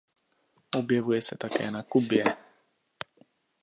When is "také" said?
1.37-1.71